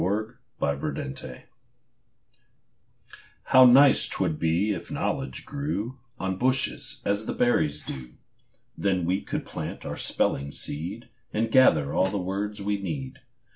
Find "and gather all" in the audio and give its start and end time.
11.31-12.09